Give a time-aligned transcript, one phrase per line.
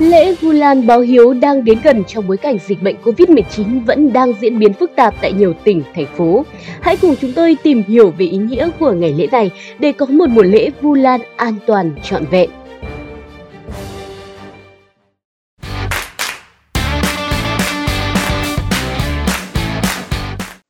[0.00, 4.12] Lễ Vu Lan báo hiếu đang đến gần trong bối cảnh dịch bệnh Covid-19 vẫn
[4.12, 6.44] đang diễn biến phức tạp tại nhiều tỉnh, thành phố.
[6.80, 10.06] Hãy cùng chúng tôi tìm hiểu về ý nghĩa của ngày lễ này để có
[10.06, 12.50] một mùa lễ Vu Lan an toàn trọn vẹn.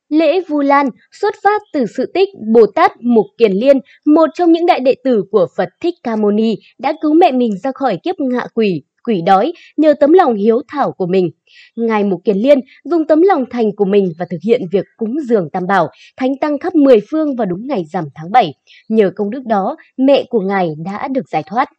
[0.09, 4.51] Lễ Vu Lan xuất phát từ sự tích Bồ Tát Mục Kiền Liên, một trong
[4.51, 7.71] những đại đệ tử của Phật Thích Ca Mâu Ni, đã cứu mẹ mình ra
[7.75, 11.29] khỏi kiếp ngạ quỷ quỷ đói nhờ tấm lòng hiếu thảo của mình.
[11.75, 15.15] Ngài Mục Kiền Liên dùng tấm lòng thành của mình và thực hiện việc cúng
[15.29, 18.53] dường tam bảo, thánh tăng khắp mười phương vào đúng ngày rằm tháng 7.
[18.89, 21.69] Nhờ công đức đó, mẹ của Ngài đã được giải thoát.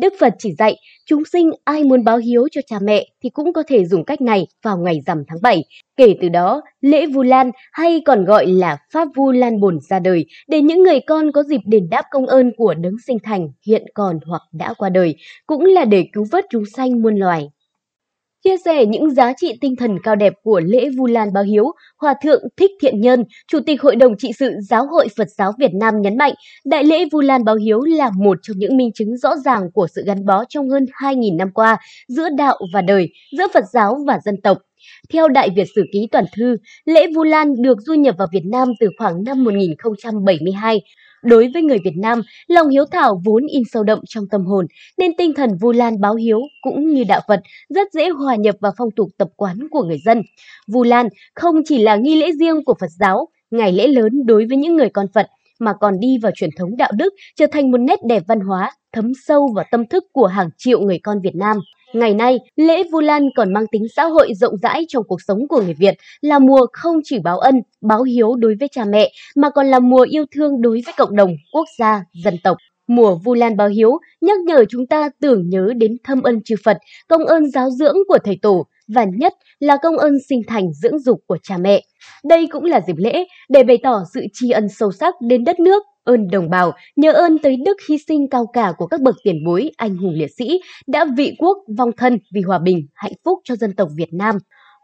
[0.00, 3.52] Đức Phật chỉ dạy, chúng sinh ai muốn báo hiếu cho cha mẹ thì cũng
[3.52, 5.64] có thể dùng cách này vào ngày rằm tháng 7.
[5.96, 9.98] Kể từ đó, lễ Vu Lan hay còn gọi là Pháp Vu Lan Bồn ra
[9.98, 13.48] đời để những người con có dịp đền đáp công ơn của đấng sinh thành
[13.66, 15.14] hiện còn hoặc đã qua đời,
[15.46, 17.48] cũng là để cứu vớt chúng sanh muôn loài.
[18.44, 21.64] Chia sẻ những giá trị tinh thần cao đẹp của lễ Vu Lan báo hiếu,
[21.98, 25.52] Hòa thượng Thích Thiện Nhân, Chủ tịch Hội đồng trị sự Giáo hội Phật giáo
[25.58, 28.90] Việt Nam nhấn mạnh, đại lễ Vu Lan báo hiếu là một trong những minh
[28.94, 32.82] chứng rõ ràng của sự gắn bó trong hơn 2.000 năm qua giữa đạo và
[32.82, 34.58] đời, giữa Phật giáo và dân tộc.
[35.12, 38.44] Theo Đại Việt Sử Ký Toàn Thư, lễ Vu Lan được du nhập vào Việt
[38.52, 40.80] Nam từ khoảng năm 1072.
[41.22, 44.66] Đối với người Việt Nam, lòng hiếu thảo vốn in sâu đậm trong tâm hồn,
[44.98, 48.54] nên tinh thần Vu Lan báo hiếu cũng như đạo Phật rất dễ hòa nhập
[48.60, 50.22] vào phong tục tập quán của người dân.
[50.72, 54.46] Vu Lan không chỉ là nghi lễ riêng của Phật giáo, ngày lễ lớn đối
[54.46, 55.26] với những người con Phật,
[55.60, 58.70] mà còn đi vào truyền thống đạo đức, trở thành một nét đẹp văn hóa,
[58.92, 61.56] thấm sâu vào tâm thức của hàng triệu người con Việt Nam.
[61.92, 65.48] Ngày nay, lễ Vu Lan còn mang tính xã hội rộng rãi trong cuộc sống
[65.48, 69.12] của người Việt, là mùa không chỉ báo ân, báo hiếu đối với cha mẹ,
[69.36, 72.56] mà còn là mùa yêu thương đối với cộng đồng, quốc gia, dân tộc.
[72.86, 76.54] Mùa Vu Lan báo hiếu nhắc nhở chúng ta tưởng nhớ đến thâm ân chư
[76.64, 80.72] Phật, công ơn giáo dưỡng của thầy tổ và nhất là công ơn sinh thành
[80.72, 81.82] dưỡng dục của cha mẹ.
[82.24, 85.60] Đây cũng là dịp lễ để bày tỏ sự tri ân sâu sắc đến đất
[85.60, 89.16] nước, ơn đồng bào, nhớ ơn tới đức hy sinh cao cả của các bậc
[89.24, 93.12] tiền bối, anh hùng liệt sĩ đã vị quốc vong thân vì hòa bình, hạnh
[93.24, 94.38] phúc cho dân tộc Việt Nam.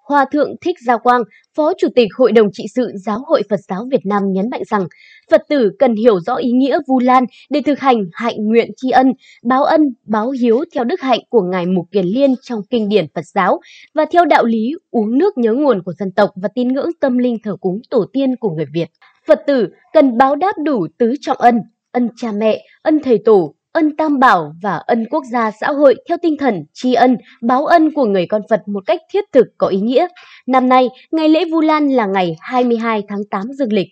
[0.08, 1.22] Hòa Thượng Thích Gia Quang,
[1.56, 4.62] Phó Chủ tịch Hội đồng trị sự Giáo hội Phật giáo Việt Nam nhấn mạnh
[4.70, 4.86] rằng,
[5.30, 8.90] Phật tử cần hiểu rõ ý nghĩa Vu Lan để thực hành hạnh nguyện tri
[8.90, 9.12] ân,
[9.44, 13.06] báo ân, báo hiếu theo đức hạnh của Ngài Mục Kiền Liên trong kinh điển
[13.14, 13.60] Phật giáo
[13.94, 17.18] và theo đạo lý uống nước nhớ nguồn của dân tộc và tín ngưỡng tâm
[17.18, 18.88] linh thờ cúng tổ tiên của người Việt.
[19.28, 21.60] Phật tử cần báo đáp đủ tứ trọng ân,
[21.92, 25.94] ân cha mẹ, ân thầy tổ, ân tam bảo và ân quốc gia xã hội
[26.08, 29.46] theo tinh thần tri ân, báo ân của người con Phật một cách thiết thực
[29.58, 30.06] có ý nghĩa.
[30.46, 33.88] Năm nay, ngày lễ Vu Lan là ngày 22 tháng 8 dương lịch.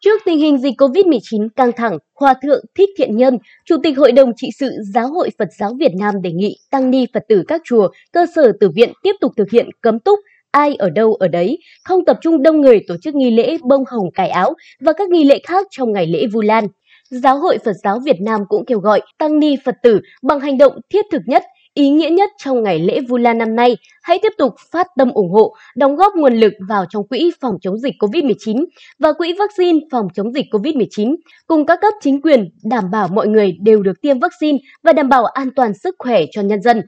[0.00, 4.12] Trước tình hình dịch COVID-19 căng thẳng, Hòa Thượng Thích Thiện Nhân, Chủ tịch Hội
[4.12, 7.42] đồng trị sự Giáo hội Phật giáo Việt Nam đề nghị tăng ni Phật tử
[7.48, 10.18] các chùa, cơ sở tử viện tiếp tục thực hiện cấm túc,
[10.56, 13.84] ai ở đâu ở đấy, không tập trung đông người tổ chức nghi lễ bông
[13.90, 16.66] hồng cải áo và các nghi lễ khác trong ngày lễ Vu Lan.
[17.10, 20.58] Giáo hội Phật giáo Việt Nam cũng kêu gọi tăng ni Phật tử bằng hành
[20.58, 21.42] động thiết thực nhất,
[21.74, 25.10] ý nghĩa nhất trong ngày lễ Vu Lan năm nay, hãy tiếp tục phát tâm
[25.12, 28.64] ủng hộ, đóng góp nguồn lực vào trong quỹ phòng chống dịch COVID-19
[28.98, 33.28] và quỹ vaccine phòng chống dịch COVID-19, cùng các cấp chính quyền đảm bảo mọi
[33.28, 36.82] người đều được tiêm vaccine và đảm bảo an toàn sức khỏe cho nhân dân.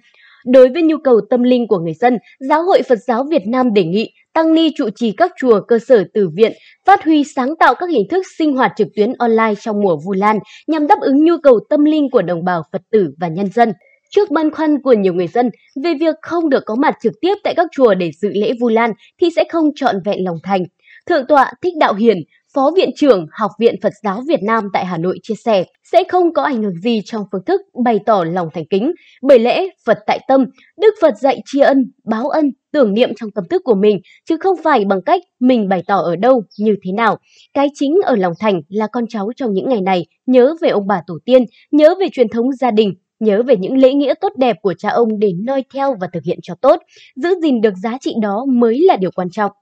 [0.53, 3.75] Đối với nhu cầu tâm linh của người dân, Giáo hội Phật giáo Việt Nam
[3.75, 6.53] đề nghị tăng ni trụ trì các chùa cơ sở tử viện
[6.86, 10.12] phát huy sáng tạo các hình thức sinh hoạt trực tuyến online trong mùa Vu
[10.12, 13.48] Lan nhằm đáp ứng nhu cầu tâm linh của đồng bào Phật tử và nhân
[13.54, 13.72] dân.
[14.10, 15.50] Trước băn khoăn của nhiều người dân
[15.84, 18.69] về việc không được có mặt trực tiếp tại các chùa để dự lễ Vu
[18.69, 20.62] Lan thì sẽ không trọn vẹn lòng thành.
[21.06, 22.16] Thượng tọa Thích Đạo Hiền,
[22.54, 26.04] Phó Viện trưởng Học viện Phật giáo Việt Nam tại Hà Nội chia sẻ sẽ
[26.09, 28.92] không có ảnh hưởng gì trong phương thức bày tỏ lòng thành kính,
[29.22, 30.44] bởi lẽ Phật tại tâm,
[30.81, 34.37] Đức Phật dạy tri ân, báo ân, tưởng niệm trong tâm thức của mình, chứ
[34.41, 37.16] không phải bằng cách mình bày tỏ ở đâu, như thế nào.
[37.54, 40.87] Cái chính ở lòng thành là con cháu trong những ngày này nhớ về ông
[40.87, 44.32] bà tổ tiên, nhớ về truyền thống gia đình, nhớ về những lễ nghĩa tốt
[44.37, 46.81] đẹp của cha ông để noi theo và thực hiện cho tốt.
[47.17, 49.52] Giữ gìn được giá trị đó mới là điều quan trọng.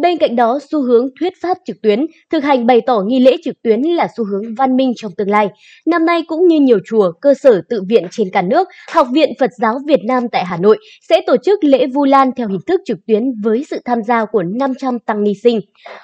[0.00, 3.36] Bên cạnh đó, xu hướng thuyết pháp trực tuyến, thực hành bày tỏ nghi lễ
[3.44, 5.48] trực tuyến là xu hướng văn minh trong tương lai.
[5.86, 9.32] Năm nay cũng như nhiều chùa, cơ sở tự viện trên cả nước, Học viện
[9.40, 10.78] Phật giáo Việt Nam tại Hà Nội
[11.08, 14.24] sẽ tổ chức lễ Vu Lan theo hình thức trực tuyến với sự tham gia
[14.24, 15.60] của 500 tăng ni sinh.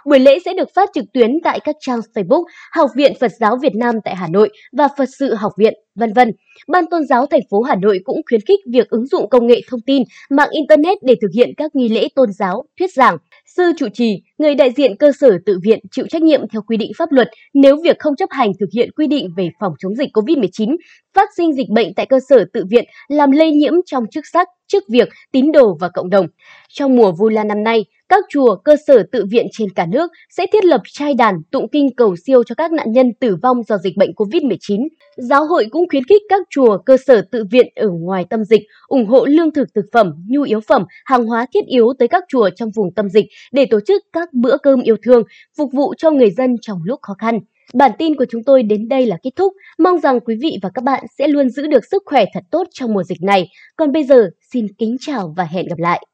[0.06, 3.56] Buổi lễ sẽ được phát trực tuyến tại các trang Facebook Học viện Phật giáo
[3.62, 6.32] Việt Nam tại Hà Nội và Phật sự Học viện vân vân.
[6.68, 9.60] Ban tôn giáo thành phố Hà Nội cũng khuyến khích việc ứng dụng công nghệ
[9.68, 13.16] thông tin, mạng internet để thực hiện các nghi lễ tôn giáo, thuyết giảng.
[13.58, 16.76] Sư trụ trì, người đại diện cơ sở tự viện chịu trách nhiệm theo quy
[16.76, 19.94] định pháp luật nếu việc không chấp hành thực hiện quy định về phòng chống
[19.94, 20.76] dịch COVID-19,
[21.14, 24.48] phát sinh dịch bệnh tại cơ sở tự viện làm lây nhiễm trong chức sắc,
[24.66, 26.26] chức việc, tín đồ và cộng đồng.
[26.68, 30.10] Trong mùa Vu Lan năm nay, các chùa, cơ sở tự viện trên cả nước
[30.30, 33.62] sẽ thiết lập trai đàn tụng kinh cầu siêu cho các nạn nhân tử vong
[33.62, 34.88] do dịch bệnh COVID-19.
[35.16, 38.60] Giáo hội cũng khuyến khích các chùa, cơ sở tự viện ở ngoài tâm dịch
[38.88, 42.24] ủng hộ lương thực thực phẩm, nhu yếu phẩm, hàng hóa thiết yếu tới các
[42.28, 45.22] chùa trong vùng tâm dịch để tổ chức các các bữa cơm yêu thương,
[45.58, 47.38] phục vụ cho người dân trong lúc khó khăn.
[47.74, 49.52] Bản tin của chúng tôi đến đây là kết thúc.
[49.78, 52.66] Mong rằng quý vị và các bạn sẽ luôn giữ được sức khỏe thật tốt
[52.70, 53.48] trong mùa dịch này.
[53.76, 56.06] Còn bây giờ, xin kính chào và hẹn gặp lại.